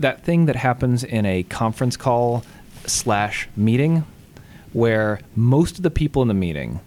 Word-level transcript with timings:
that 0.00 0.24
thing 0.24 0.46
that 0.46 0.56
happens 0.56 1.04
in 1.04 1.24
a 1.26 1.42
conference 1.44 1.96
call 1.96 2.44
slash 2.86 3.48
meeting 3.56 4.04
where 4.72 5.20
most 5.36 5.76
of 5.76 5.82
the 5.82 5.90
people 5.90 6.22
in 6.22 6.28
the 6.28 6.34
meeting 6.34 6.80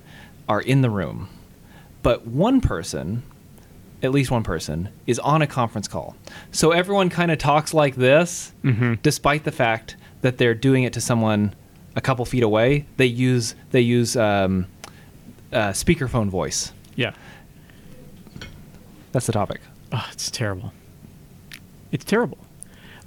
are 0.50 0.62
in 0.62 0.82
the 0.82 0.90
room, 0.90 1.30
but 2.02 2.26
one 2.28 2.60
person, 2.62 3.24
at 4.02 4.12
least 4.12 4.32
one 4.32 4.44
person, 4.44 4.90
is 5.08 5.20
on 5.20 5.42
a 5.42 5.48
conference 5.48 5.88
call. 5.88 6.16
So 6.52 6.72
everyone 6.72 7.10
kind 7.10 7.32
of 7.32 7.38
talks 7.38 7.74
like 7.74 7.96
this, 7.96 8.52
despite 9.02 9.44
the 9.44 9.52
fact 9.52 9.96
that 10.22 10.38
they're 10.38 10.54
doing 10.56 10.84
it 10.84 10.94
to 10.94 11.02
someone 11.02 11.54
a 11.96 12.02
couple 12.02 12.26
feet 12.26 12.44
away. 12.44 12.86
They 12.98 13.06
use 13.06 13.56
they 13.72 13.82
use 13.82 14.16
um, 14.18 14.66
uh, 15.52 15.70
speakerphone 15.70 16.30
voice. 16.30 16.72
Yeah. 16.96 17.14
That's 19.12 19.28
the 19.28 19.34
topic. 19.34 19.62
Oh, 19.92 20.08
it's 20.12 20.32
terrible. 20.32 20.74
It's 21.92 22.06
terrible. 22.06 22.40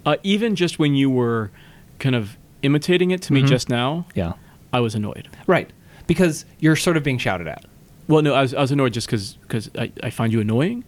Uh, 0.07 0.17
even 0.23 0.55
just 0.57 0.79
when 0.79 0.95
you 0.95 1.11
were 1.11 1.51
kind 1.99 2.15
of 2.15 2.39
imitating 2.63 3.11
it 3.11 3.21
to 3.23 3.33
me 3.33 3.43
just 3.43 3.69
now, 3.69 4.07
Yeah. 4.15 4.35
I 4.73 4.81
was 4.81 4.95
annoyed. 4.95 5.29
Right. 5.47 5.71
Because 6.07 6.45
you're 6.61 6.77
sort 6.77 6.97
of 6.97 7.03
being 7.03 7.19
shouted 7.19 7.49
at. 7.49 7.65
Well, 8.09 8.23
no, 8.23 8.33
I 8.35 8.43
was, 8.43 8.55
I 8.55 8.61
was 8.61 8.71
annoyed 8.71 8.93
just 8.93 9.09
because 9.09 9.71
I, 9.77 9.91
I 10.03 10.11
find 10.11 10.33
you 10.33 10.41
annoying. 10.41 10.85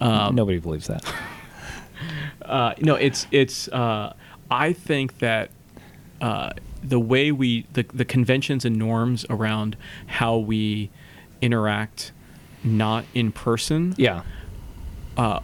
Um, 0.00 0.34
Nobody 0.34 0.58
believes 0.58 0.86
that. 0.86 1.04
Uh, 2.42 2.74
no, 2.80 2.94
it's 2.96 3.26
it's. 3.30 3.68
Uh, 3.68 4.12
I 4.50 4.74
think 4.74 5.18
that 5.20 5.50
uh, 6.20 6.50
the 6.82 7.00
way 7.00 7.32
we 7.32 7.66
the 7.72 7.84
the 7.94 8.04
conventions 8.04 8.66
and 8.66 8.76
norms 8.76 9.24
around 9.30 9.76
how 10.06 10.36
we 10.36 10.90
interact, 11.40 12.12
not 12.62 13.04
in 13.14 13.32
person, 13.32 13.94
yeah. 13.96 14.22
uh, 15.16 15.40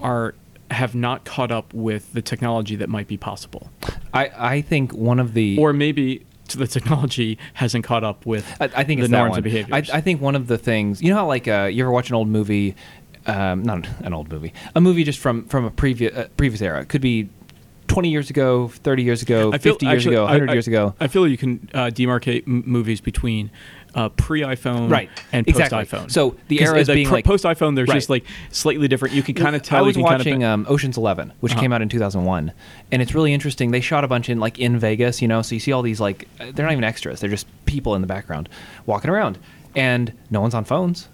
are 0.00 0.34
have 0.70 0.94
not 0.94 1.24
caught 1.24 1.50
up 1.50 1.72
with 1.74 2.12
the 2.12 2.22
technology 2.22 2.76
that 2.76 2.88
might 2.88 3.08
be 3.08 3.16
possible, 3.16 3.70
I, 4.14 4.30
I 4.36 4.60
think 4.62 4.92
one 4.92 5.18
of 5.18 5.34
the 5.34 5.58
or 5.58 5.72
maybe 5.72 6.24
the 6.56 6.66
technology 6.66 7.38
hasn't 7.54 7.84
caught 7.84 8.04
up 8.04 8.26
with 8.26 8.46
I, 8.60 8.70
I 8.76 8.84
think 8.84 9.00
the 9.00 9.08
norms 9.08 9.30
one. 9.30 9.38
and 9.38 9.44
behaviors. 9.44 9.90
I, 9.90 9.98
I 9.98 10.00
think 10.00 10.20
one 10.20 10.34
of 10.34 10.46
the 10.46 10.58
things 10.58 11.02
you 11.02 11.10
know 11.10 11.16
how 11.16 11.26
like 11.26 11.48
uh, 11.48 11.68
you 11.70 11.82
ever 11.84 11.92
watch 11.92 12.08
an 12.08 12.16
old 12.16 12.28
movie, 12.28 12.74
um, 13.26 13.62
not 13.62 13.86
an 14.00 14.12
old 14.12 14.30
movie, 14.30 14.52
a 14.74 14.80
movie 14.80 15.04
just 15.04 15.18
from 15.18 15.44
from 15.46 15.64
a 15.64 15.70
previous 15.70 16.16
uh, 16.16 16.28
previous 16.36 16.60
era. 16.60 16.80
It 16.80 16.88
could 16.88 17.00
be 17.02 17.28
twenty 17.90 18.10
years 18.10 18.30
ago, 18.30 18.68
thirty 18.68 19.02
years 19.02 19.22
ago, 19.22 19.50
feel- 19.52 19.58
fifty 19.60 19.86
years 19.86 19.96
actually, 20.02 20.14
ago, 20.16 20.26
hundred 20.26 20.50
I- 20.50 20.52
years 20.54 20.66
ago. 20.68 20.94
I 21.00 21.08
feel 21.08 21.26
you 21.26 21.36
can 21.36 21.68
uh, 21.74 21.86
demarcate 21.86 22.46
m- 22.46 22.62
movies 22.66 23.00
between 23.00 23.50
uh, 23.92 24.08
pre-iPhone 24.10 24.88
Right, 24.88 25.10
and 25.32 25.44
post 25.44 25.58
exactly. 25.60 25.84
iPhone. 25.84 26.10
So 26.12 26.36
the 26.46 26.62
era 26.62 26.78
is 26.78 26.86
being 26.86 27.10
like- 27.10 27.24
post 27.24 27.44
iPhone. 27.44 27.74
There's 27.74 27.88
Right. 27.88 27.96
just 27.96 28.08
like 28.08 28.24
slightly 28.52 28.86
different. 28.86 29.14
You 29.14 29.22
can 29.24 29.34
kind 29.34 29.56
of 29.56 29.62
tell. 29.62 29.78
I 29.78 29.82
was 29.82 29.98
watching 29.98 30.44
um, 30.44 30.64
Ocean's 30.68 30.96
Eleven, 30.96 31.32
which 31.40 31.52
Uh-huh. 31.52 31.60
came 31.60 31.72
out 31.72 31.82
in 31.82 31.88
2001, 31.88 32.52
and 32.92 33.02
it's 33.02 33.14
really 33.14 33.32
interesting. 33.34 33.72
They 33.72 33.80
shot 33.80 34.04
a 34.04 34.08
bunch 34.08 34.28
in 34.28 34.38
like 34.38 34.58
in 34.60 34.78
Vegas, 34.78 35.20
you 35.20 35.26
know, 35.28 35.42
so 35.42 35.54
you 35.56 35.60
see 35.60 35.72
all 35.72 35.82
these 35.82 36.00
like 36.00 36.28
uh, 36.40 36.52
they're 36.54 36.64
not 36.66 36.72
even 36.72 36.84
extras; 36.84 37.18
they're 37.20 37.28
just 37.30 37.46
people 37.66 37.94
in 37.96 38.00
the 38.00 38.06
background 38.06 38.48
walking 38.86 39.10
around, 39.10 39.38
and 39.74 40.12
no 40.30 40.40
one's 40.40 40.54
on 40.54 40.64
phones. 40.64 41.08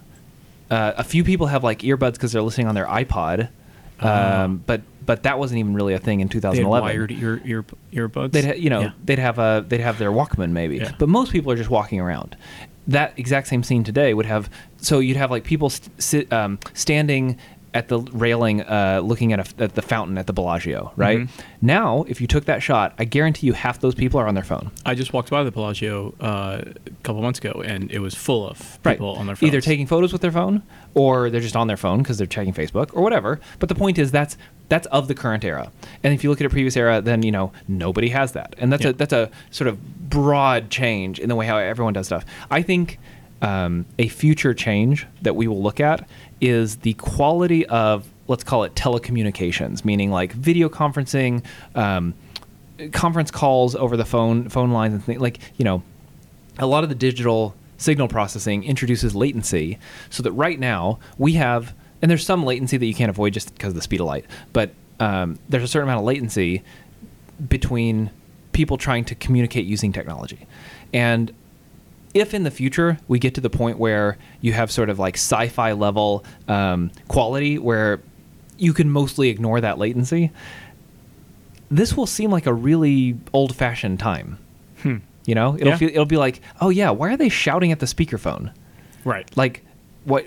Uh, 0.69 0.91
a 0.97 1.03
few 1.03 1.23
people 1.23 1.47
have 1.47 1.63
like 1.63 1.79
earbuds 1.79 2.13
because 2.13 2.31
they're 2.33 2.41
listening 2.43 2.67
on 2.67 2.75
their 2.75 2.85
iPod, 2.87 3.49
um, 3.99 4.63
but 4.65 4.81
but 5.05 5.23
that 5.23 5.39
wasn't 5.39 5.59
even 5.59 5.73
really 5.73 5.93
a 5.93 5.99
thing 5.99 6.19
in 6.19 6.27
they 6.27 6.35
had 6.35 6.41
2011. 6.53 6.83
wired 6.83 7.11
ear, 7.11 7.41
ear 7.45 7.65
earbuds. 7.93 8.31
They'd 8.33 8.45
ha- 8.45 8.53
you 8.57 8.69
know 8.69 8.81
Yeah. 8.81 8.91
they'd 9.05 9.19
have 9.19 9.39
a 9.39 9.65
they'd 9.67 9.79
have 9.79 9.97
their 9.97 10.11
Walkman 10.11 10.51
maybe, 10.51 10.77
Yeah. 10.77 10.91
but 10.99 11.07
most 11.09 11.31
people 11.31 11.51
are 11.51 11.55
just 11.55 11.69
walking 11.69 11.99
around. 11.99 12.35
That 12.87 13.13
exact 13.17 13.47
same 13.47 13.63
scene 13.63 13.83
today 13.83 14.13
would 14.13 14.25
have 14.25 14.49
so 14.77 14.99
you'd 14.99 15.17
have 15.17 15.31
like 15.31 15.43
people 15.43 15.69
st- 15.69 16.01
sit, 16.01 16.31
um, 16.33 16.59
standing 16.73 17.37
at 17.77 17.87
the 17.89 17.99
railing, 17.99 18.61
uh, 18.61 18.99
looking 19.03 19.31
at, 19.33 19.39
a, 19.39 19.63
at 19.63 19.75
the 19.75 19.81
fountain 19.81 20.17
at 20.17 20.25
the 20.25 20.33
Bellagio. 20.33 20.91
Right 20.95 21.19
Mhm. 21.19 21.29
now, 21.61 22.05
if 22.07 22.19
you 22.19 22.25
took 22.27 22.45
that 22.45 22.63
shot, 22.63 22.93
I 22.97 23.05
guarantee 23.05 23.45
you 23.47 23.53
half 23.53 23.79
those 23.79 23.93
people 23.93 24.19
are 24.19 24.27
on 24.27 24.33
their 24.33 24.43
phone. 24.43 24.71
I 24.85 24.95
just 24.95 25.13
walked 25.13 25.29
by 25.29 25.43
the 25.43 25.51
Bellagio 25.51 26.13
uh, 26.19 26.61
a 26.87 26.89
couple 27.03 27.21
months 27.21 27.39
ago, 27.39 27.61
and 27.63 27.91
it 27.91 27.99
was 27.99 28.15
full 28.15 28.49
of 28.49 28.79
Right. 28.83 28.93
people 28.93 29.11
on 29.15 29.27
their 29.27 29.35
phones. 29.35 29.47
Either 29.49 29.61
taking 29.61 29.85
photos 29.85 30.11
with 30.11 30.21
their 30.21 30.31
phone, 30.31 30.63
or 30.95 31.29
they're 31.29 31.39
just 31.49 31.55
on 31.55 31.67
their 31.67 31.77
phone 31.77 31.99
because 31.99 32.17
they're 32.17 32.25
checking 32.27 32.53
Facebook 32.53 32.89
or 32.93 33.03
whatever. 33.03 33.39
But 33.59 33.69
the 33.69 33.75
point 33.75 33.97
is 33.99 34.11
that's 34.11 34.37
that's 34.69 34.87
of 34.87 35.07
the 35.07 35.15
current 35.15 35.45
era. 35.45 35.71
And 36.03 36.13
if 36.13 36.23
you 36.25 36.29
look 36.29 36.41
at 36.41 36.45
a 36.47 36.49
previous 36.49 36.75
era, 36.75 36.99
then 36.99 37.23
you 37.23 37.31
know 37.31 37.51
nobody 37.69 38.09
has 38.09 38.33
that, 38.33 38.53
and 38.57 38.71
that's 38.73 38.83
Yeah. 38.83 38.89
a 38.89 38.93
that's 38.93 39.13
a 39.13 39.29
sort 39.51 39.67
of 39.69 40.09
broad 40.09 40.69
change 40.69 41.19
in 41.19 41.29
the 41.29 41.35
way 41.35 41.45
how 41.45 41.57
everyone 41.57 41.93
does 41.93 42.07
stuff. 42.07 42.25
I 42.51 42.61
think 42.63 42.97
um, 43.39 43.85
a 43.99 44.07
future 44.07 44.51
change 44.55 45.05
that 45.21 45.35
we 45.35 45.47
will 45.47 45.61
look 45.61 45.79
at 45.79 46.07
is 46.41 46.77
the 46.77 46.93
quality 46.93 47.65
of 47.67 48.07
let's 48.27 48.43
call 48.43 48.63
it 48.63 48.75
telecommunications, 48.75 49.85
meaning 49.85 50.11
like 50.11 50.33
video 50.33 50.69
conferencing. 50.69 51.43
Um, 51.75 52.13
conference 52.91 53.31
calls 53.31 53.75
over 53.75 53.97
the 53.97 54.05
phone 54.05 54.49
phone 54.49 54.71
lines 54.71 54.93
and 54.93 55.03
things 55.03 55.19
like 55.19 55.39
you 55.57 55.65
know 55.65 55.81
a 56.59 56.67
lot 56.67 56.83
of 56.83 56.89
the 56.89 56.95
digital 56.95 57.55
signal 57.77 58.07
processing 58.07 58.63
introduces 58.63 59.15
latency 59.15 59.79
so 60.11 60.21
that 60.21 60.31
right 60.33 60.59
now 60.59 60.99
we 61.17 61.33
have 61.33 61.73
and 62.01 62.11
there's 62.11 62.23
some 62.23 62.45
latency 62.45 62.77
that 62.77 62.85
you 62.85 62.93
can't 62.93 63.09
avoid 63.09 63.33
just 63.33 63.51
because 63.53 63.69
of 63.69 63.75
the 63.75 63.81
speed 63.81 63.99
of 63.99 64.05
light 64.05 64.25
but 64.53 64.71
um, 64.99 65.39
there's 65.49 65.63
a 65.63 65.67
certain 65.67 65.87
amount 65.87 65.99
of 65.99 66.05
latency 66.05 66.63
between 67.49 68.11
people 68.51 68.77
trying 68.77 69.05
to 69.05 69.15
communicate 69.15 69.65
using 69.65 69.91
technology 69.91 70.45
and 70.93 71.33
if 72.19 72.33
in 72.33 72.43
the 72.43 72.51
future 72.51 72.97
we 73.07 73.19
get 73.19 73.33
to 73.35 73.41
the 73.41 73.49
point 73.49 73.77
where 73.79 74.17
you 74.41 74.53
have 74.53 74.71
sort 74.71 74.89
of 74.89 74.99
like 74.99 75.15
sci-fi 75.15 75.71
level 75.71 76.23
um, 76.47 76.91
quality 77.07 77.57
where 77.57 77.99
you 78.57 78.73
can 78.73 78.89
mostly 78.89 79.29
ignore 79.29 79.61
that 79.61 79.77
latency 79.77 80.31
this 81.69 81.95
will 81.95 82.07
seem 82.07 82.31
like 82.31 82.45
a 82.45 82.53
really 82.53 83.17
old-fashioned 83.33 83.99
time 83.99 84.37
Hmm. 84.83 84.97
you 85.25 85.33
know, 85.35 85.55
it'll 85.55 85.69
Yeah. 85.69 85.77
feel 85.77 85.89
it'll 85.89 86.05
be 86.05 86.17
like, 86.17 86.39
oh 86.61 86.69
yeah, 86.69 86.91
why 86.91 87.09
are 87.11 87.17
they 87.17 87.29
shouting 87.29 87.71
at 87.71 87.79
the 87.79 87.87
speakerphone? 87.87 88.51
Right. 89.03 89.27
Like, 89.35 89.63
what? 90.05 90.23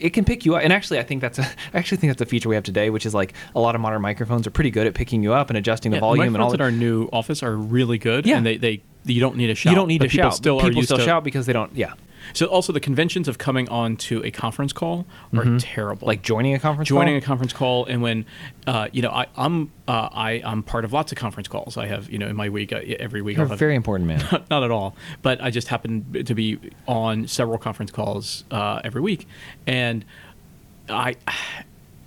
It 0.00 0.10
can 0.10 0.24
pick 0.24 0.44
you 0.44 0.54
up, 0.56 0.62
and 0.62 0.72
actually, 0.72 0.98
I 0.98 1.02
think 1.04 1.20
that's 1.22 1.38
a, 1.38 1.42
I 1.74 1.78
actually 1.78 1.98
think 1.98 2.10
that's 2.10 2.20
a 2.22 2.26
feature 2.26 2.48
we 2.48 2.56
have 2.56 2.64
today, 2.64 2.90
which 2.90 3.06
is 3.06 3.14
like 3.14 3.34
a 3.54 3.60
lot 3.60 3.74
of 3.76 3.80
modern 3.80 4.02
microphones 4.02 4.46
are 4.46 4.50
pretty 4.50 4.70
good 4.70 4.86
at 4.88 4.94
picking 4.94 5.22
you 5.22 5.32
up 5.32 5.48
and 5.48 5.56
adjusting 5.56 5.90
the 5.92 5.96
Yeah, 5.98 6.00
volume 6.00 6.34
and 6.34 6.42
all. 6.42 6.50
microphones 6.50 6.54
at 6.54 6.58
that. 6.58 6.64
our 6.64 6.70
new 6.72 7.08
office 7.12 7.42
are 7.42 7.54
really 7.56 7.98
good. 7.98 8.26
Yeah. 8.26 8.36
and 8.36 8.44
they, 8.44 8.56
they 8.56 8.82
you 9.14 9.20
don't 9.20 9.36
need 9.36 9.50
a 9.50 9.54
shout. 9.54 9.70
you 9.72 9.76
don't 9.76 9.88
need 9.88 10.00
to 10.00 10.08
shout. 10.08 10.34
Still 10.34 10.60
people 10.60 10.82
still 10.82 10.98
to, 10.98 11.04
shout 11.04 11.24
because 11.24 11.46
they 11.46 11.52
don't. 11.52 11.74
Yeah, 11.74 11.94
So 12.34 12.46
also 12.46 12.72
the 12.72 12.80
conventions 12.80 13.28
of 13.28 13.38
coming 13.38 13.68
on 13.68 13.96
to 13.96 14.24
a 14.24 14.30
conference 14.30 14.72
call 14.72 15.06
are 15.36 15.58
terrible. 15.58 16.06
like 16.06 16.22
joining 16.22 16.54
a 16.54 16.58
conference. 16.58 16.88
joining 16.88 17.14
call? 17.14 17.24
a 17.24 17.26
conference 17.26 17.52
call 17.52 17.84
and 17.86 18.02
when 18.02 18.26
uh, 18.66 18.88
you 18.92 19.02
know 19.02 19.10
I, 19.10 19.26
I'm 19.36 19.72
uh, 19.86 20.08
I, 20.12 20.42
I'm 20.44 20.62
part 20.62 20.84
of 20.84 20.92
lots 20.92 21.12
of 21.12 21.18
conference 21.18 21.48
calls. 21.48 21.76
I 21.76 21.86
have 21.86 22.10
you 22.10 22.18
know 22.18 22.28
in 22.28 22.36
my 22.36 22.48
week 22.48 22.72
uh, 22.72 22.80
every 22.98 23.22
week 23.22 23.36
You're 23.36 23.44
I'll 23.46 23.50
a 23.50 23.50
have 23.50 23.58
very 23.58 23.74
important 23.74 24.08
man. 24.08 24.20
not 24.50 24.62
at 24.62 24.70
all. 24.70 24.96
But 25.22 25.42
I 25.42 25.50
just 25.50 25.68
happen 25.68 26.24
to 26.24 26.34
be 26.34 26.58
on 26.86 27.26
several 27.28 27.58
conference 27.58 27.90
calls 27.90 28.44
uh, 28.50 28.80
every 28.84 29.00
week, 29.00 29.26
and 29.66 30.04
I, 30.88 31.16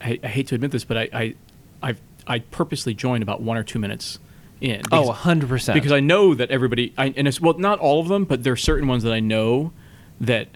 I, 0.02 0.20
I 0.24 0.28
hate 0.28 0.48
to 0.48 0.56
admit 0.56 0.72
this, 0.72 0.84
but 0.84 0.98
I, 0.98 1.10
I, 1.14 1.36
I've, 1.84 2.02
I 2.28 2.40
purposely 2.40 2.94
join 2.94 3.22
about 3.22 3.42
one 3.42 3.58
or 3.58 3.64
two 3.64 3.80
minutes 3.80 4.20
in. 4.62 4.82
oh, 4.92 5.02
because- 5.04 5.18
hundred 5.18 5.50
percent. 5.50 5.74
because 5.76 5.92
I 5.92 6.00
know 6.00 6.34
that 6.36 6.50
everybody, 6.52 6.94
I, 6.98 7.14
and 7.18 7.28
it's 7.28 7.42
well, 7.42 7.58
not 7.58 7.80
all 7.80 8.00
of 8.00 8.08
them, 8.08 8.24
but 8.26 8.44
there 8.44 8.54
are 8.54 8.58
certain 8.58 8.88
ones 8.88 9.04
that 9.04 9.14
I 9.14 9.20
know 9.20 9.74
that. 10.22 10.48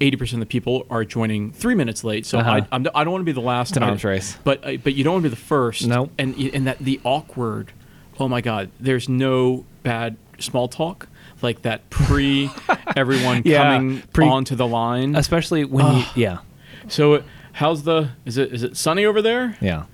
80% 0.00 0.34
of 0.34 0.40
the 0.40 0.46
people 0.46 0.86
are 0.90 1.04
joining 1.04 1.52
three 1.52 1.76
minutes 1.76 2.02
late, 2.02 2.26
so 2.26 2.40
Uh-huh. 2.40 2.50
I, 2.50 2.66
I'm, 2.72 2.84
I 2.96 3.04
don't 3.04 3.12
want 3.12 3.20
to 3.22 3.24
be 3.24 3.30
the 3.32 3.40
last. 3.40 3.76
It's 3.76 3.76
an 3.86 3.96
race. 4.10 4.36
but 4.42 4.58
uh, 4.66 4.76
but 4.82 4.94
you 4.94 5.04
don't 5.04 5.14
want 5.14 5.22
to 5.22 5.28
be 5.30 5.34
the 5.34 5.40
first. 5.40 5.86
Nope. 5.86 6.10
And 6.18 6.34
and 6.36 6.66
that 6.66 6.80
the 6.80 7.00
awkward. 7.04 7.70
Oh 8.18 8.26
my 8.28 8.40
God! 8.40 8.70
There's 8.80 9.08
no 9.08 9.64
bad 9.84 10.16
small 10.40 10.66
talk 10.66 11.06
like 11.42 11.62
that 11.62 11.88
pre 11.90 12.50
everyone 12.96 13.42
Yeah, 13.44 13.62
coming 13.76 14.02
pre- 14.12 14.26
onto 14.26 14.56
the 14.56 14.66
line. 14.66 15.14
especially 15.14 15.64
when 15.64 15.98
you, 15.98 16.04
yeah, 16.16 16.38
So 16.88 17.22
how's 17.52 17.84
the? 17.84 18.10
Is 18.24 18.36
it 18.36 18.52
is 18.52 18.64
it 18.64 18.76
sunny 18.76 19.04
over 19.06 19.22
there? 19.22 19.56
yeah. 19.60 19.84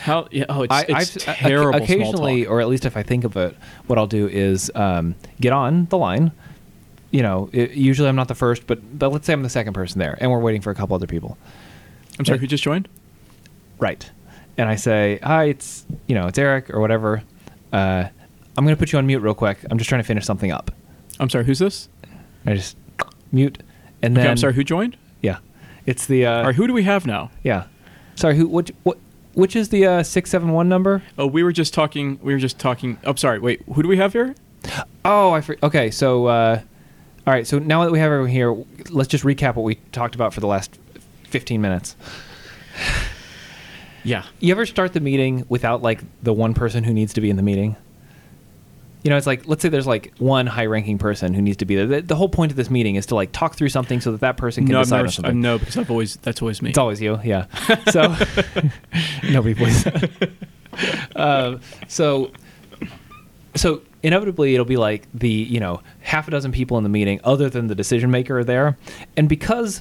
How? 0.00 0.28
Yeah. 0.30 0.44
Oh, 0.48 0.62
it's, 0.62 0.72
I, 0.72 0.80
it's 0.88 1.28
I've, 1.28 1.36
terrible. 1.36 1.72
small 1.72 1.82
occasionally, 1.82 2.44
talk. 2.44 2.52
or 2.52 2.60
at 2.60 2.68
least 2.68 2.84
if 2.84 2.96
I 2.96 3.02
think 3.02 3.24
of 3.24 3.36
it, 3.36 3.56
what 3.86 3.98
I'll 3.98 4.06
do 4.06 4.26
is 4.28 4.70
um, 4.74 5.14
get 5.40 5.52
on 5.52 5.86
the 5.86 5.98
line. 5.98 6.32
You 7.10 7.22
know, 7.22 7.48
it, 7.52 7.72
usually 7.72 8.08
I'm 8.08 8.16
not 8.16 8.28
the 8.28 8.34
first, 8.34 8.66
but 8.66 8.98
but 8.98 9.10
let's 9.12 9.26
say 9.26 9.32
I'm 9.32 9.42
the 9.42 9.48
second 9.48 9.72
person 9.72 9.98
there, 9.98 10.16
and 10.20 10.30
we're 10.30 10.40
waiting 10.40 10.60
for 10.60 10.70
a 10.70 10.74
couple 10.74 10.94
other 10.94 11.06
people. 11.06 11.36
I'm 12.18 12.24
sorry. 12.24 12.38
Who 12.38 12.46
just 12.46 12.62
joined? 12.62 12.88
Right. 13.78 14.08
And 14.56 14.68
I 14.68 14.74
say, 14.76 15.18
"Hi, 15.22 15.44
it's 15.44 15.84
you 16.06 16.14
know, 16.14 16.26
it's 16.26 16.38
Eric 16.38 16.70
or 16.70 16.80
whatever. 16.80 17.22
Uh, 17.72 18.04
I'm 18.56 18.64
going 18.64 18.74
to 18.74 18.78
put 18.78 18.92
you 18.92 18.98
on 18.98 19.06
mute 19.06 19.20
real 19.20 19.34
quick. 19.34 19.58
I'm 19.70 19.78
just 19.78 19.88
trying 19.88 20.02
to 20.02 20.06
finish 20.06 20.24
something 20.24 20.50
up." 20.52 20.70
I'm 21.20 21.30
sorry. 21.30 21.44
Who's 21.44 21.58
this? 21.60 21.88
I 22.46 22.54
just 22.54 22.76
mute, 23.32 23.62
and 24.02 24.16
then 24.16 24.24
Okay. 24.24 24.30
I'm 24.30 24.36
sorry. 24.36 24.54
Who 24.54 24.62
joined? 24.64 24.96
Yeah, 25.22 25.38
it's 25.86 26.06
the 26.06 26.26
uh, 26.26 26.32
All 26.38 26.44
right. 26.44 26.54
Who 26.54 26.66
do 26.66 26.72
we 26.72 26.82
have 26.84 27.06
now? 27.06 27.30
yeah. 27.42 27.64
Sorry, 28.16 28.36
who? 28.36 28.48
What? 28.48 28.70
What? 28.82 28.98
Which 29.38 29.54
is 29.54 29.68
the 29.68 29.86
uh, 29.86 30.02
six 30.02 30.30
seven 30.30 30.50
one 30.50 30.68
number? 30.68 31.00
Oh, 31.16 31.28
we 31.28 31.44
were 31.44 31.52
just 31.52 31.72
talking. 31.72 32.18
We 32.20 32.32
were 32.32 32.40
just 32.40 32.58
talking. 32.58 32.98
I'm 33.04 33.16
sorry. 33.16 33.38
Wait. 33.38 33.62
Who 33.72 33.84
do 33.84 33.88
we 33.88 33.96
have 33.96 34.12
here? 34.12 34.34
Oh, 35.04 35.30
I 35.30 35.40
for, 35.42 35.56
okay. 35.62 35.92
So, 35.92 36.26
uh, 36.26 36.60
all 37.24 37.32
right. 37.32 37.46
So 37.46 37.60
now 37.60 37.84
that 37.84 37.92
we 37.92 38.00
have 38.00 38.10
everyone 38.10 38.30
here, 38.30 38.52
let's 38.90 39.08
just 39.08 39.22
recap 39.22 39.54
what 39.54 39.62
we 39.62 39.76
talked 39.92 40.16
about 40.16 40.34
for 40.34 40.40
the 40.40 40.48
last 40.48 40.76
fifteen 41.22 41.60
minutes. 41.60 41.94
Yeah. 44.02 44.24
You 44.40 44.50
ever 44.50 44.66
start 44.66 44.92
the 44.92 45.00
meeting 45.00 45.46
without 45.48 45.82
like 45.82 46.00
the 46.20 46.32
one 46.32 46.52
person 46.52 46.82
who 46.82 46.92
needs 46.92 47.12
to 47.14 47.20
be 47.20 47.30
in 47.30 47.36
the 47.36 47.42
meeting? 47.44 47.76
You 49.08 49.10
know, 49.10 49.16
it's 49.16 49.26
like 49.26 49.48
let's 49.48 49.62
say 49.62 49.70
there's 49.70 49.86
like 49.86 50.12
one 50.18 50.46
high-ranking 50.46 50.98
person 50.98 51.32
who 51.32 51.40
needs 51.40 51.56
to 51.56 51.64
be 51.64 51.76
there. 51.76 51.86
The, 51.86 52.02
the 52.02 52.14
whole 52.14 52.28
point 52.28 52.52
of 52.52 52.56
this 52.56 52.68
meeting 52.68 52.96
is 52.96 53.06
to 53.06 53.14
like 53.14 53.32
talk 53.32 53.54
through 53.56 53.70
something 53.70 54.02
so 54.02 54.12
that 54.12 54.20
that 54.20 54.36
person 54.36 54.66
can 54.66 54.74
No, 54.74 54.80
decide 54.82 54.96
never, 54.96 55.06
on 55.06 55.12
something. 55.12 55.30
uh, 55.30 55.48
no, 55.52 55.58
because 55.58 55.78
I've 55.78 55.90
always 55.90 56.16
that's 56.16 56.42
always 56.42 56.60
me. 56.60 56.68
It's 56.68 56.78
always 56.78 57.00
you, 57.00 57.18
yeah. 57.24 57.46
So 57.90 58.14
nobody 59.30 59.54
believes 59.54 59.84
that. 59.84 60.30
Um, 61.16 61.60
so 61.88 62.32
so 63.56 63.80
inevitably 64.02 64.52
it'll 64.52 64.66
be 64.66 64.76
like 64.76 65.08
the 65.14 65.30
you 65.30 65.58
know 65.58 65.80
half 66.00 66.28
a 66.28 66.30
dozen 66.30 66.52
people 66.52 66.76
in 66.76 66.82
the 66.82 66.90
meeting 66.90 67.18
other 67.24 67.48
than 67.48 67.66
the 67.68 67.74
decision 67.74 68.10
maker 68.10 68.40
are 68.40 68.44
there, 68.44 68.76
and 69.16 69.26
because 69.26 69.80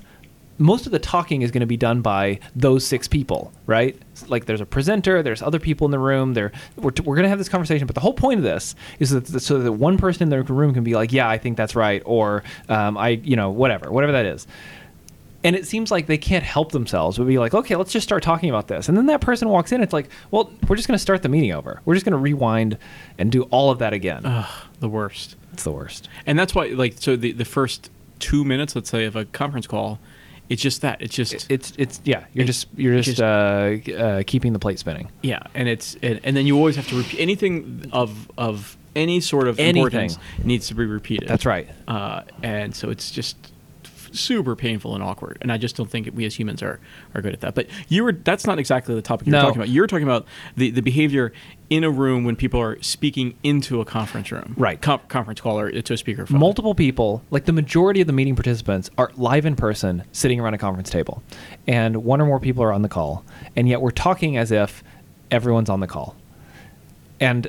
most 0.58 0.86
of 0.86 0.92
the 0.92 1.00
talking 1.00 1.42
is 1.42 1.52
going 1.52 1.62
to 1.62 1.68
be 1.68 1.78
done 1.78 2.02
by 2.02 2.40
those 2.56 2.86
six 2.86 3.08
people, 3.08 3.52
right? 3.66 3.96
Like 4.28 4.46
there's 4.46 4.62
a 4.62 4.66
presenter, 4.66 5.22
there's 5.22 5.42
other 5.42 5.60
people 5.60 5.86
in 5.86 5.92
the 5.92 6.00
room. 6.00 6.34
There, 6.34 6.52
we're, 6.76 6.92
we're 7.04 7.16
going 7.16 7.24
to 7.24 7.30
have 7.30 7.38
this 7.38 7.50
conversation, 7.50 7.86
but 7.88 7.96
the 7.96 8.02
whole 8.02 8.14
point 8.14 8.40
of 8.40 8.44
this 8.44 8.76
is 9.00 9.12
that 9.12 9.28
so 9.42 9.60
that 9.60 9.72
one 9.72 9.98
person 9.98 10.24
in 10.24 10.30
the 10.30 10.42
room 10.54 10.74
can 10.74 10.84
be 10.84 10.96
like, 10.96 11.12
"Yeah, 11.12 11.30
I 11.30 11.38
think 11.38 11.58
that's 11.58 11.76
right," 11.76 12.02
or 12.06 12.44
um, 12.70 12.98
"I, 12.98 13.10
you 13.10 13.36
know, 13.36 13.50
whatever, 13.50 13.92
whatever 13.92 14.14
that 14.14 14.26
is." 14.26 14.48
and 15.44 15.56
it 15.56 15.68
seems 15.68 15.92
like 15.92 16.08
they 16.08 16.18
can't 16.18 16.44
help 16.44 16.72
themselves 16.72 17.20
but 17.20 17.28
be 17.28 17.38
like 17.38 17.54
okay 17.54 17.76
let's 17.76 17.92
just 17.92 18.04
start 18.04 18.24
talking 18.24 18.50
about 18.50 18.68
this 18.68 18.90
and 18.90 18.98
then 18.98 19.06
that 19.06 19.22
person 19.22 19.48
walks 19.48 19.72
in 19.72 19.84
it's 19.84 19.94
like 19.94 20.10
well 20.32 20.52
we're 20.68 20.76
just 20.76 20.88
going 20.88 20.96
to 20.96 21.02
start 21.02 21.22
the 21.22 21.30
meeting 21.30 21.52
over 21.52 21.80
we're 21.86 21.94
just 21.94 22.04
going 22.06 22.12
to 22.12 22.18
rewind 22.18 22.76
and 23.20 23.32
do 23.32 23.44
all 23.44 23.70
of 23.70 23.78
that 23.78 23.94
again 23.94 24.26
Ugh, 24.26 24.50
the 24.80 24.90
worst. 24.90 25.36
it's 25.54 25.64
the 25.64 25.72
worst 25.72 26.10
And 26.26 26.38
that's 26.40 26.56
why, 26.56 26.66
like, 26.70 26.96
so 26.98 27.16
the 27.16 27.34
the 27.34 27.46
first 27.46 27.92
two 28.18 28.44
minutes, 28.44 28.76
let's 28.76 28.90
say, 28.90 29.06
of 29.06 29.16
a 29.16 29.26
conference 29.26 29.68
call, 29.68 30.00
it's 30.50 30.62
just 30.62 30.82
that. 30.82 31.02
It's 31.02 31.16
just 31.16 31.50
it's 31.52 31.74
it's 31.78 32.00
yeah 32.04 32.26
you're 32.34 32.44
It- 32.44 32.48
just 32.48 32.68
you're 32.76 32.96
just, 33.02 33.18
just- 33.18 33.22
uh, 33.22 33.92
uh, 33.94 34.24
keeping 34.26 34.54
the 34.54 34.60
plate 34.60 34.80
spinning 34.80 35.12
Yeah, 35.22 35.40
and 35.54 35.68
it's 35.68 35.96
and, 36.02 36.20
and 36.24 36.36
then 36.38 36.46
you 36.48 36.56
always 36.58 36.76
have 36.76 36.88
to 36.90 36.98
repeat 36.98 37.20
anything 37.20 37.90
of 37.92 38.30
of 38.38 38.78
any 38.96 39.20
sort 39.20 39.48
of 39.48 39.60
Anything. 39.60 39.78
importance 39.84 40.18
needs 40.44 40.68
to 40.70 40.76
be 40.76 40.86
repeated. 40.86 41.28
that's 41.30 41.46
right 41.46 41.68
Uh, 41.88 42.22
and 42.42 42.76
so 42.76 42.90
it's 42.90 43.12
just 43.12 43.36
super 44.14 44.56
painful 44.56 44.94
and 44.96 45.04
awkward. 45.04 45.38
And 45.42 45.52
I 45.52 45.58
just 45.58 45.76
don't 45.76 45.90
think 45.90 46.10
we 46.14 46.26
as 46.26 46.38
humans 46.38 46.62
are 46.64 46.80
are 47.16 47.22
good 47.22 47.34
at 47.34 47.42
that. 47.42 47.56
But 47.56 47.68
you 47.88 48.04
were 48.04 48.12
that's 48.14 48.46
not 48.46 48.60
exactly 48.60 48.96
the 48.96 49.02
topic 49.02 49.28
you're 49.28 49.32
No. 49.34 49.42
talking 49.42 49.58
about. 49.58 49.70
You're 49.70 49.88
talking 49.88 50.04
about 50.08 50.26
the 50.56 50.70
the 50.72 50.82
behavior 50.82 51.34
in 51.70 51.84
a 51.84 51.90
room 51.92 52.24
when 52.24 52.36
people 52.38 52.62
are 52.62 52.82
speaking 52.82 53.34
into 53.44 53.82
a 53.82 53.86
conference 53.86 54.32
room, 54.32 54.54
Right. 54.58 54.82
Com- 54.82 55.02
conference 55.10 55.42
call 55.42 55.60
or 55.60 55.70
to 55.70 55.94
a 55.94 55.98
speakerphone. 55.98 56.32
multiple 56.32 56.74
people 56.74 57.22
like 57.30 57.44
the 57.46 57.52
majority 57.52 58.00
of 58.00 58.08
the 58.08 58.14
meeting 58.14 58.36
participants 58.36 58.90
are 58.98 59.12
live 59.18 59.46
in 59.46 59.56
person 59.58 60.04
sitting 60.14 60.40
around 60.40 60.54
a 60.54 60.58
conference 60.58 60.90
table 60.90 61.22
and 61.68 62.04
one 62.06 62.22
or 62.22 62.26
more 62.26 62.40
people 62.40 62.64
are 62.64 62.72
on 62.72 62.84
the 62.84 62.88
call 62.90 63.26
and 63.58 63.68
yet 63.68 63.82
we're 63.82 63.92
talking 63.92 64.38
as 64.38 64.50
if 64.52 64.82
everyone's 65.30 65.70
on 65.70 65.82
the 65.82 65.88
call 65.88 66.16
and 67.20 67.48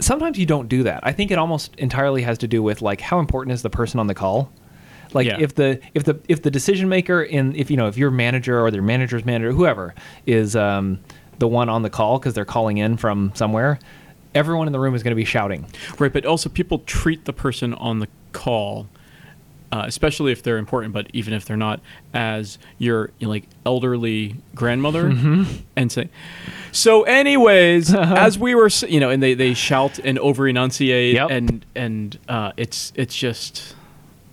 sometimes 0.00 0.38
you 0.38 0.46
don't 0.46 0.68
do 0.68 0.82
that 0.82 1.00
i 1.04 1.12
think 1.12 1.30
it 1.30 1.38
almost 1.38 1.74
entirely 1.76 2.22
has 2.22 2.38
to 2.38 2.48
do 2.48 2.62
with 2.62 2.82
like 2.82 3.00
how 3.00 3.18
important 3.20 3.52
is 3.54 3.62
the 3.62 3.70
person 3.70 4.00
on 4.00 4.06
the 4.08 4.14
call 4.14 4.50
like 5.14 5.26
Yeah. 5.26 5.36
if 5.40 5.54
the 5.54 5.80
if 5.94 6.04
the 6.04 6.18
if 6.28 6.42
the 6.42 6.50
decision 6.50 6.88
maker 6.88 7.22
in 7.22 7.54
if 7.56 7.70
you 7.70 7.76
know 7.76 7.86
if 7.88 7.96
your 7.96 8.10
manager 8.10 8.60
or 8.60 8.70
their 8.70 8.82
manager's 8.82 9.24
manager 9.24 9.52
whoever 9.52 9.94
is 10.26 10.54
um, 10.56 10.98
the 11.38 11.48
one 11.48 11.68
on 11.68 11.82
the 11.82 11.90
call 11.90 12.18
because 12.18 12.34
they're 12.34 12.44
calling 12.44 12.78
in 12.78 12.96
from 12.96 13.32
somewhere 13.34 13.78
everyone 14.34 14.66
in 14.66 14.72
the 14.72 14.80
room 14.80 14.94
is 14.94 15.02
going 15.02 15.10
to 15.12 15.16
be 15.16 15.24
shouting 15.24 15.66
Right, 15.98 16.12
but 16.12 16.24
also 16.24 16.48
people 16.48 16.78
treat 16.80 17.24
the 17.26 17.32
person 17.34 17.74
on 17.74 17.98
the 17.98 18.08
call, 18.32 18.88
uh, 19.70 19.84
especially 19.86 20.32
if 20.32 20.42
they're 20.42 20.56
important, 20.58 20.94
but 20.94 21.06
even 21.12 21.34
if 21.34 21.44
they're 21.44 21.56
not, 21.56 21.80
as 22.14 22.58
your 22.78 23.10
you 23.18 23.26
know, 23.26 23.30
like 23.30 23.44
elderly 23.66 24.36
grandmother, 24.54 25.04
Mm-hmm. 25.10 25.44
and 25.76 25.92
say, 25.92 26.08
"So, 26.72 27.02
anyways, 27.02 27.94
as 27.94 28.38
we 28.38 28.54
were, 28.54 28.70
you 28.88 29.00
know," 29.00 29.10
and 29.10 29.22
they, 29.22 29.34
they 29.34 29.52
shout 29.54 29.98
and 29.98 30.18
over 30.18 30.48
enunciate, 30.48 31.14
Yep. 31.14 31.30
and 31.30 31.66
and 31.74 32.18
uh, 32.28 32.52
it's 32.56 32.92
it's 32.96 33.14
just 33.14 33.74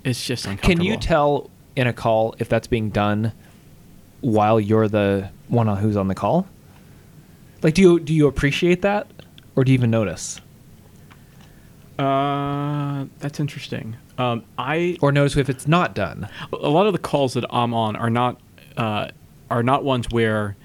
it's 0.04 0.26
just 0.26 0.46
Can 0.62 0.82
you 0.82 0.98
tell 0.98 1.50
in 1.76 1.88
a 1.88 1.94
call 1.94 2.36
if 2.40 2.50
that's 2.50 2.68
being 2.68 2.90
done 2.90 3.32
while 4.22 4.60
you're 4.60 4.88
the 4.88 5.30
one 5.48 5.68
who's 5.78 5.98
on 5.98 6.08
the 6.08 6.16
call? 6.16 6.48
Like, 7.62 7.74
do 7.74 7.82
you 7.82 8.00
do 8.00 8.14
you 8.14 8.28
appreciate 8.28 8.82
that, 8.84 9.08
or 9.56 9.64
do 9.64 9.72
you 9.72 9.78
even 9.78 9.92
notice, 9.92 10.40
Uh, 11.98 13.06
that's 13.20 13.40
interesting. 13.40 13.98
Um, 14.18 14.44
I 14.58 14.98
or 15.02 15.12
notice 15.12 15.36
if 15.36 15.50
it's 15.50 15.68
not 15.68 15.94
done? 15.96 16.30
a 16.54 16.70
lot 16.70 16.88
of 16.88 16.94
the 16.94 17.00
calls 17.00 17.34
that 17.34 17.46
I'm 17.50 17.74
on 17.74 17.96
are 17.96 18.10
not 18.10 18.40
uh, 18.78 19.10
are 19.50 19.64
not 19.64 19.84
ones 19.84 20.08
where 20.10 20.56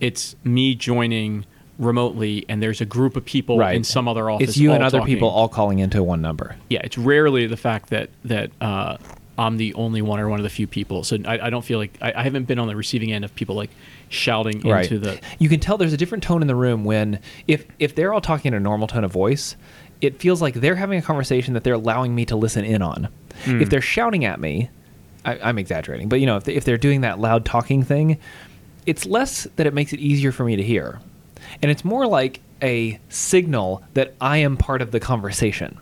it's 0.00 0.36
me 0.44 0.74
joining 0.74 1.44
remotely 1.80 2.44
and 2.48 2.62
there's 2.62 2.80
a 2.80 2.84
group 2.84 3.16
of 3.16 3.24
people 3.24 3.60
in 3.62 3.82
some 3.82 4.06
other 4.06 4.30
office. 4.30 4.50
It's 4.50 4.56
you 4.56 4.72
and 4.72 4.84
other 4.84 4.98
talking. 4.98 5.14
people 5.14 5.28
all 5.28 5.48
calling 5.48 5.80
into 5.80 6.02
one 6.02 6.20
number. 6.20 6.54
Yeah, 6.68 6.80
it's 6.84 6.98
rarely 6.98 7.46
the 7.46 7.56
fact 7.56 7.90
that 7.90 8.10
that 8.24 8.50
uh, 8.60 8.98
I'm 9.38 9.56
the 9.56 9.74
only 9.74 10.02
one 10.02 10.20
or 10.20 10.28
one 10.28 10.38
of 10.38 10.44
the 10.44 10.50
few 10.50 10.66
people. 10.66 11.02
So 11.02 11.16
I, 11.24 11.46
I 11.46 11.50
don't 11.50 11.64
feel 11.64 11.78
like 11.78 11.96
I, 12.02 12.12
I 12.14 12.22
haven't 12.22 12.44
been 12.44 12.58
on 12.58 12.68
the 12.68 12.76
receiving 12.76 13.10
end 13.10 13.24
of 13.24 13.34
people 13.34 13.56
like 13.56 13.70
shouting 14.10 14.64
into 14.66 14.98
the. 14.98 15.18
You 15.38 15.48
can 15.48 15.58
tell 15.60 15.78
there's 15.78 15.94
a 15.94 15.96
different 15.96 16.22
tone 16.22 16.42
in 16.42 16.48
the 16.48 16.54
room 16.54 16.84
when 16.84 17.20
if 17.48 17.64
if 17.78 17.94
they're 17.94 18.12
all 18.12 18.20
talking 18.20 18.50
in 18.50 18.54
a 18.54 18.60
normal 18.60 18.86
tone 18.86 19.02
of 19.02 19.10
voice, 19.10 19.56
it 20.00 20.20
feels 20.20 20.42
like 20.42 20.54
they're 20.54 20.76
having 20.76 20.98
a 20.98 21.02
conversation 21.02 21.54
that 21.54 21.64
they're 21.64 21.74
allowing 21.74 22.14
me 22.14 22.26
to 22.26 22.36
listen 22.36 22.64
in 22.64 22.82
on. 22.82 23.08
Hmm. 23.44 23.62
If 23.62 23.70
they're 23.70 23.80
shouting 23.80 24.24
at 24.24 24.40
me, 24.40 24.68
I, 25.24 25.38
I'm 25.38 25.58
exaggerating, 25.58 26.08
but 26.08 26.20
you 26.20 26.26
know, 26.26 26.36
if, 26.36 26.44
they, 26.44 26.54
if 26.54 26.64
they're 26.64 26.78
doing 26.78 27.02
that 27.02 27.18
loud 27.18 27.44
talking 27.44 27.82
thing, 27.82 28.18
it's 28.86 29.06
less 29.06 29.46
that 29.56 29.66
it 29.66 29.74
makes 29.74 29.92
it 29.92 30.00
easier 30.00 30.32
for 30.32 30.44
me 30.44 30.56
to 30.56 30.62
hear, 30.62 31.00
and 31.62 31.70
it's 31.70 31.84
more 31.84 32.06
like 32.06 32.40
a 32.62 32.98
signal 33.08 33.82
that 33.94 34.14
I 34.20 34.38
am 34.38 34.56
part 34.56 34.82
of 34.82 34.90
the 34.90 35.00
conversation. 35.00 35.78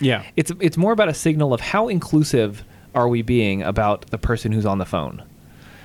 Yeah. 0.00 0.22
It's 0.36 0.52
it's 0.60 0.76
more 0.76 0.92
about 0.92 1.08
a 1.08 1.14
signal 1.14 1.52
of 1.52 1.60
how 1.60 1.88
inclusive 1.88 2.64
are 2.94 3.08
we 3.08 3.22
being 3.22 3.62
about 3.62 4.06
the 4.10 4.18
person 4.18 4.52
who's 4.52 4.66
on 4.66 4.78
the 4.78 4.84
phone. 4.86 5.22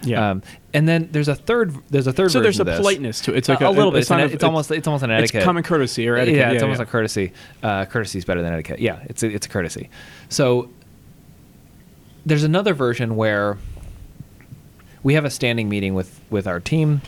Yeah. 0.03 0.31
Um, 0.31 0.43
and 0.73 0.87
then 0.87 1.09
there's 1.11 1.27
a 1.27 1.35
third. 1.35 1.75
There's 1.89 2.07
a 2.07 2.13
third. 2.13 2.31
so 2.31 2.41
there's 2.41 2.59
a 2.59 2.65
politeness 2.65 3.21
to 3.21 3.33
it. 3.33 3.37
It's 3.37 3.49
like 3.49 3.61
a, 3.61 3.67
a, 3.67 3.71
little 3.71 3.91
bit. 3.91 4.01
It's, 4.01 4.11
an- 4.11 4.19
a- 4.19 4.25
it's 4.25 4.43
almost 4.43 4.71
it's 4.71 4.87
almost 4.87 5.03
an 5.03 5.11
etiquette. 5.11 5.35
It's 5.35 5.45
common 5.45 5.63
courtesy 5.63 6.07
or 6.07 6.17
etiquette. 6.17 6.39
Yeah, 6.39 6.51
it's 6.51 6.55
yeah, 6.57 6.61
almost 6.61 6.79
yeah. 6.79 6.83
a 6.83 6.87
courtesy. 6.87 7.33
Uh, 7.61 7.85
courtesy 7.85 8.17
is 8.17 8.25
better 8.25 8.41
than 8.41 8.53
etiquette. 8.53 8.79
Yeah, 8.79 8.99
it's 9.05 9.23
a, 9.23 9.27
it's 9.27 9.45
a 9.45 9.49
courtesy. 9.49 9.89
So 10.29 10.69
there's 12.25 12.43
another 12.43 12.73
version 12.73 13.15
where 13.15 13.57
we 15.03 15.13
have 15.13 15.25
a 15.25 15.29
standing 15.29 15.69
meeting 15.69 15.93
with 15.93 16.19
with 16.29 16.47
our 16.47 16.59
team, 16.59 17.01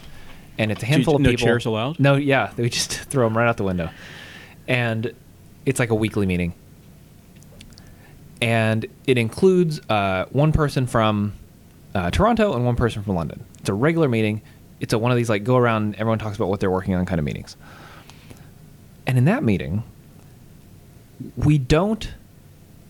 and 0.58 0.72
it's 0.72 0.84
a 0.84 0.86
handful 0.86 1.16
of 1.16 1.22
people. 1.22 1.32
no 1.32 1.38
chairs 1.38 1.66
allowed? 1.66 2.00
No, 2.00 2.16
yeah, 2.16 2.52
we 2.58 2.70
just 2.70 2.92
throw 3.10 3.28
them 3.28 3.38
right 3.38 3.48
out 3.48 3.58
the 3.58 3.64
window, 3.64 3.90
and 4.68 5.14
it's 5.66 5.80
like 5.80 5.90
a 5.90 5.96
weekly 5.96 6.26
meeting, 6.26 6.54
and 8.42 8.86
it 9.08 9.18
includes 9.18 9.82
uh, 9.90 10.26
one 10.32 10.52
person 10.52 10.88
from 10.88 11.34
uh, 11.94 12.12
Toronto 12.12 12.54
and 12.54 12.66
one 12.66 12.76
person 12.76 13.04
from 13.04 13.16
London. 13.16 13.44
It's 13.60 13.70
a 13.70 13.74
regular 13.74 14.08
meeting. 14.10 14.42
It's 14.80 14.94
a 14.94 14.98
one 15.00 15.12
of 15.12 15.18
these 15.18 15.30
like 15.30 15.44
go 15.44 15.56
around, 15.58 15.96
everyone 15.96 16.20
talks 16.20 16.36
about 16.36 16.50
what 16.50 16.60
they're 16.60 16.72
working 16.72 16.94
on 16.94 17.06
kind 17.06 17.20
of 17.20 17.26
meetings. 17.26 17.56
And 19.08 19.18
in 19.18 19.26
that 19.26 19.44
meeting, 19.44 19.84
we 21.38 21.58
don't 21.58 22.14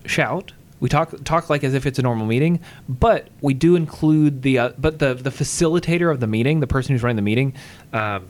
shout. 0.05 0.53
We 0.79 0.89
talk 0.89 1.13
talk 1.23 1.49
like 1.49 1.63
as 1.63 1.73
if 1.73 1.85
it's 1.85 1.99
a 1.99 2.01
normal 2.01 2.25
meeting, 2.25 2.59
but 2.89 3.29
we 3.41 3.53
do 3.53 3.75
include 3.75 4.41
the 4.41 4.59
uh, 4.59 4.69
but 4.77 4.99
the 4.99 5.13
the 5.13 5.29
facilitator 5.29 6.11
of 6.11 6.19
the 6.19 6.27
meeting, 6.27 6.59
the 6.59 6.67
person 6.67 6.93
who's 6.93 7.01
running 7.01 7.15
the 7.15 7.21
meeting, 7.21 7.53
um, 7.93 8.27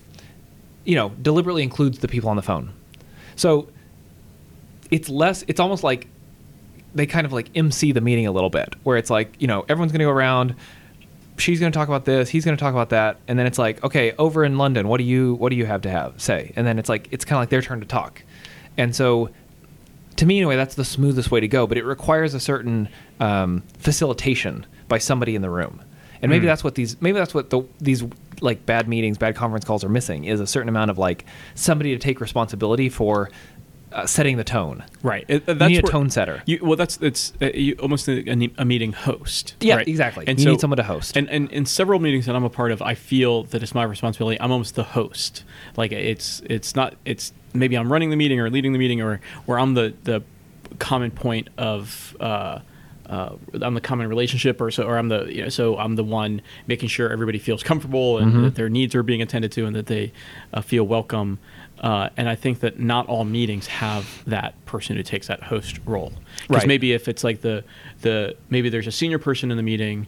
you 0.84 0.96
know, 0.96 1.10
deliberately 1.22 1.64
includes 1.64 2.00
the 2.00 2.08
people 2.08 2.30
on 2.30 2.36
the 2.36 2.44
phone. 2.44 2.72
So 3.36 3.68
it's 4.92 5.10
less. 5.10 5.44
It's 5.48 5.60
almost 5.60 5.84
like 5.84 6.08
they 6.94 7.06
kind 7.06 7.26
of 7.26 7.34
like 7.34 7.50
MC 7.56 7.92
the 7.92 8.02
meeting 8.02 8.28
a 8.28 8.32
little 8.32 8.50
bit, 8.50 8.76
where 8.84 8.98
it's 8.98 9.10
like 9.10 9.36
you 9.40 9.48
know 9.48 9.66
everyone's 9.68 9.92
going 9.92 10.00
to 10.00 10.06
go 10.06 10.12
around. 10.12 10.56
She's 11.38 11.60
going 11.60 11.72
to 11.72 11.78
talk 11.78 11.90
about 11.90 12.06
this. 12.06 12.30
He's 12.30 12.46
going 12.46 12.56
to 12.56 12.62
talk 12.62 12.74
about 12.74 12.90
that, 12.90 13.18
and 13.28 13.38
then 13.38 13.46
it's 13.46 13.58
like, 13.58 13.84
okay, 13.84 14.14
over 14.18 14.46
in 14.46 14.58
London, 14.58 14.88
what 14.88 15.00
do 15.00 15.04
you 15.04 15.34
what 15.36 15.50
do 15.50 15.56
you 15.56 15.66
have 15.66 15.82
to 15.82 15.90
have 15.90 16.22
say? 16.22 16.54
And 16.56 16.66
then 16.66 16.80
it's 16.80 16.90
like 16.90 17.08
it's 17.12 17.26
kind 17.26 17.38
of 17.38 17.42
like 17.42 17.50
their 17.50 17.62
turn 17.62 17.80
to 17.82 17.86
talk, 17.88 18.24
and 18.78 18.96
so 18.96 19.32
to 20.18 20.26
me 20.26 20.38
anyway, 20.38 20.56
that's 20.56 20.76
the 20.76 20.86
smoothest 20.86 21.32
way 21.32 21.40
to 21.40 21.48
go. 21.48 21.68
But 21.68 21.78
it 21.78 21.84
requires 21.86 22.34
a 22.34 22.40
certain 22.40 22.90
um, 23.20 23.64
facilitation 23.78 24.66
by 24.88 24.98
somebody 24.98 25.36
in 25.36 25.42
the 25.42 25.50
room, 25.50 25.82
and 26.22 26.30
maybe 26.30 26.44
Mm. 26.46 26.50
that's 26.50 26.64
what 26.64 26.76
these 26.76 27.02
maybe 27.02 27.18
that's 27.18 27.34
what 27.34 27.50
the, 27.50 27.62
these 27.80 28.04
like 28.42 28.66
bad 28.66 28.88
meetings, 28.88 29.18
bad 29.18 29.36
conference 29.36 29.64
calls 29.66 29.84
are 29.84 29.90
missing 29.90 30.26
is 30.26 30.40
a 30.40 30.48
certain 30.48 30.68
amount 30.70 30.92
of 30.92 30.98
like 30.98 31.26
somebody 31.56 31.92
to 31.94 31.98
take 32.00 32.20
responsibility 32.20 32.90
for 32.90 33.30
uh, 33.94 34.06
setting 34.06 34.36
the 34.36 34.44
tone. 34.44 34.84
Right. 35.04 35.24
It, 35.30 35.48
You 35.48 35.54
that's 35.54 35.70
need 35.70 35.78
a 35.78 35.82
where- 35.84 35.92
tone 35.92 36.10
setter. 36.10 36.44
You, 36.46 36.60
well, 36.62 36.76
that's 36.76 36.98
it's 36.98 37.32
uh, 37.42 37.46
you, 37.54 37.76
almost 37.82 38.10
a, 38.10 38.30
a 38.30 38.50
a 38.58 38.66
meeting 38.66 38.92
host. 38.92 39.56
Yeah, 39.62 39.76
right? 39.78 39.88
exactly. 39.88 40.26
And 40.28 40.38
You 40.38 40.44
so, 40.44 40.52
need 40.52 40.60
someone 40.60 40.78
to 40.78 40.84
host. 40.84 41.16
And, 41.16 41.30
and 41.30 41.50
in 41.52 41.66
several 41.66 42.00
meetings 42.02 42.26
that 42.26 42.36
I'm 42.36 42.44
a 42.44 42.50
part 42.50 42.72
of, 42.74 42.82
I 42.82 42.94
feel 42.94 43.44
that 43.46 43.64
it's 43.64 43.74
my 43.74 43.84
responsibility. 43.84 44.40
I'm 44.42 44.52
almost 44.52 44.76
the 44.76 44.84
host. 44.84 45.44
Like 45.78 45.94
it's 45.94 46.42
it's 46.46 46.76
not 46.76 46.96
it's 47.06 47.32
maybe 47.56 47.76
I'm 47.76 47.92
running 47.92 48.10
the 48.10 48.16
meeting 48.16 48.40
or 48.40 48.50
leading 48.50 48.74
the 48.74 48.80
meeting 48.80 49.02
or 49.02 49.20
where 49.46 49.58
I'm 49.60 49.74
the 49.74 49.94
the 50.04 50.24
common 50.80 51.12
point 51.12 51.50
of 51.58 52.16
uh, 52.20 52.60
uh, 53.08 53.36
I'm 53.62 53.76
the 53.76 53.82
common 53.82 54.08
relationship, 54.10 54.60
or 54.60 54.72
so, 54.72 54.84
or 54.84 54.98
I'm 54.98 55.10
the 55.10 55.26
you 55.26 55.44
know, 55.44 55.50
so 55.50 55.78
I'm 55.78 55.96
the 55.96 56.04
one 56.04 56.42
making 56.68 56.90
sure 56.90 57.10
everybody 57.10 57.40
feels 57.40 57.64
comfortable 57.64 58.18
and 58.18 58.32
Mm-hmm. 58.34 58.44
that 58.44 58.56
their 58.56 58.70
needs 58.70 58.96
are 58.96 59.04
being 59.04 59.22
attended 59.22 59.52
to 59.54 59.66
and 59.66 59.76
that 59.76 59.86
they 59.88 60.12
uh, 60.54 60.62
feel 60.62 60.84
welcome. 60.86 61.38
Uh, 61.80 62.10
and 62.18 62.28
I 62.30 62.36
think 62.36 62.62
that 62.62 62.80
not 62.80 63.08
all 63.08 63.26
meetings 63.26 63.68
have 63.68 64.24
that 64.26 64.54
person 64.66 64.96
who 64.96 65.04
takes 65.04 65.28
that 65.28 65.44
host 65.44 65.80
role. 65.86 66.14
Because 66.48 66.62
Right. 66.64 66.68
maybe 66.68 66.94
if 66.94 67.08
it's 67.08 67.24
like 67.24 67.42
the 67.42 67.64
the 68.02 68.36
maybe 68.50 68.70
there's 68.70 68.88
a 68.88 68.92
senior 68.92 69.20
person 69.20 69.52
in 69.52 69.58
the 69.58 69.64
meeting, 69.64 70.08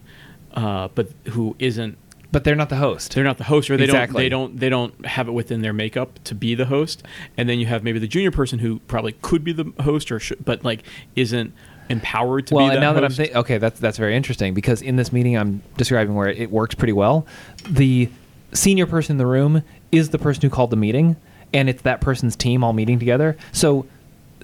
uh, 0.54 0.88
but 0.94 1.10
who 1.28 1.54
isn't 1.60 1.96
But 2.30 2.44
they're 2.44 2.54
not 2.54 2.68
the 2.68 2.76
host. 2.76 3.14
they're 3.14 3.24
not 3.24 3.38
the 3.38 3.44
host 3.44 3.70
or 3.70 3.76
they 3.76 3.84
Exactly. 3.84 4.28
don't 4.28 4.56
they 4.56 4.68
don't 4.68 4.92
they 4.92 5.00
don't 5.00 5.06
have 5.06 5.28
it 5.28 5.32
within 5.32 5.62
their 5.62 5.72
makeup 5.72 6.18
to 6.24 6.34
be 6.34 6.54
the 6.54 6.66
host 6.66 7.02
and 7.38 7.48
then 7.48 7.58
you 7.58 7.64
have 7.66 7.82
maybe 7.82 7.98
the 7.98 8.06
junior 8.06 8.30
person 8.30 8.58
who 8.58 8.80
probably 8.80 9.12
could 9.22 9.42
be 9.44 9.52
the 9.52 9.72
host 9.82 10.12
or 10.12 10.20
should, 10.20 10.44
but 10.44 10.62
like 10.64 10.82
isn't 11.16 11.52
empowered 11.88 12.46
to 12.48 12.54
well, 12.54 12.66
be 12.68 12.72
and 12.72 12.80
now 12.82 12.92
that 12.92 13.02
I'm 13.02 13.10
host. 13.10 13.16
thinking, 13.16 13.36
okay, 13.38 13.56
that's 13.58 13.80
that's 13.80 13.96
very 13.96 14.14
interesting 14.14 14.52
because 14.52 14.82
in 14.82 14.96
this 14.96 15.10
meeting 15.12 15.36
I'm 15.38 15.62
describing 15.78 16.14
where 16.14 16.28
it 16.28 16.50
works 16.50 16.74
pretty 16.74 16.92
well. 16.92 17.26
The 17.66 18.10
senior 18.52 18.86
person 18.86 19.14
in 19.14 19.18
the 19.18 19.26
room 19.26 19.62
is 19.90 20.10
the 20.10 20.18
person 20.18 20.42
who 20.42 20.50
called 20.50 20.68
the 20.70 20.76
meeting, 20.76 21.16
and 21.54 21.68
it's 21.70 21.80
that 21.82 22.02
person's 22.02 22.36
team 22.36 22.62
all 22.62 22.74
meeting 22.74 22.98
together. 22.98 23.38
So, 23.52 23.86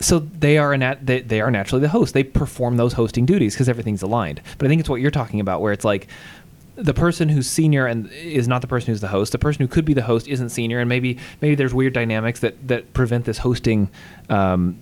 so 0.00 0.20
they 0.20 0.56
are 0.56 0.74
nat- 0.76 1.04
they, 1.06 1.20
they 1.20 1.42
are 1.42 1.50
naturally 1.50 1.82
the 1.82 1.88
host. 1.90 2.14
They 2.14 2.24
perform 2.24 2.78
those 2.78 2.94
hosting 2.94 3.26
duties 3.26 3.54
because 3.54 3.68
everything's 3.68 4.00
aligned. 4.02 4.40
But 4.56 4.66
I 4.66 4.68
think 4.70 4.80
it's 4.80 4.88
what 4.88 5.02
you're 5.02 5.10
talking 5.10 5.38
about, 5.40 5.60
where 5.60 5.72
it's 5.74 5.84
like 5.84 6.08
the 6.76 6.92
person 6.94 7.28
who's 7.28 7.48
senior 7.48 7.86
and 7.86 8.10
is 8.12 8.48
not 8.48 8.60
the 8.60 8.66
person 8.66 8.88
who's 8.92 9.00
the 9.00 9.08
host. 9.08 9.30
The 9.32 9.38
person 9.38 9.62
who 9.62 9.68
could 9.68 9.84
be 9.84 9.94
the 9.94 10.02
host 10.02 10.26
isn't 10.26 10.48
senior, 10.48 10.80
and 10.80 10.88
maybe 10.88 11.18
maybe 11.40 11.54
there's 11.54 11.72
weird 11.72 11.92
dynamics 11.92 12.40
that 12.40 12.66
that 12.68 12.92
prevent 12.94 13.24
this 13.26 13.38
hosting 13.38 13.90
um, 14.28 14.72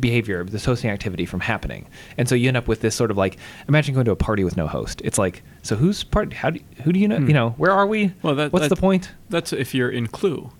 behavior, 0.00 0.44
this 0.44 0.64
hosting 0.64 0.90
activity 0.90 1.26
from 1.26 1.40
happening. 1.40 1.86
And 2.16 2.28
so 2.28 2.34
you 2.34 2.48
end 2.48 2.56
up 2.56 2.68
with 2.68 2.80
this 2.80 2.94
sort 2.94 3.10
of 3.10 3.16
like 3.18 3.36
imagine 3.68 3.92
going 3.94 4.06
to 4.06 4.12
a 4.12 4.16
party 4.16 4.44
with 4.44 4.56
no 4.56 4.66
host. 4.66 5.02
It's 5.04 5.18
like 5.18 5.42
so 5.62 5.76
who's 5.76 6.02
part? 6.04 6.32
How 6.32 6.50
do 6.50 6.60
who 6.84 6.92
do 6.92 6.98
you 6.98 7.08
know? 7.08 7.18
You 7.18 7.34
know 7.34 7.50
where 7.58 7.70
are 7.72 7.86
we? 7.86 8.06
Hmm. 8.06 8.26
Well, 8.26 8.34
that- 8.36 8.52
what's 8.52 8.68
that- 8.68 8.74
the 8.74 8.80
point? 8.80 9.12
that's 9.28 9.52
if 9.52 9.74
you're 9.74 9.90
in 9.90 10.06
clue 10.06 10.50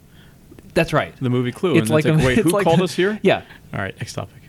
That's 0.74 0.92
right. 0.92 1.14
the 1.20 1.28
movie 1.30 1.52
clue 1.52 1.72
It's 1.76 1.82
and 1.82 1.90
like 1.90 2.04
it's 2.06 2.16
like, 2.16 2.24
wait 2.26 2.38
who 2.44 2.50
like 2.50 2.64
called 2.64 2.80
us 2.82 2.94
here 2.94 3.18
Yeah. 3.22 3.42
all 3.72 3.80
right 3.80 3.94
next 3.98 4.14
topic 4.14 4.41